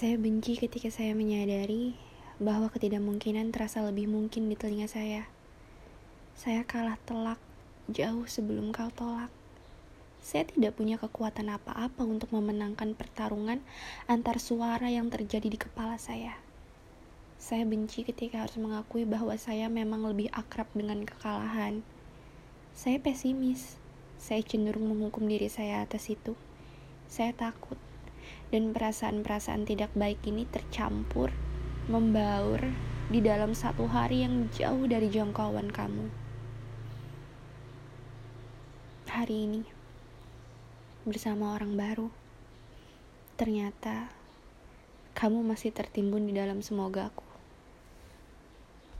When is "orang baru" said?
41.54-42.10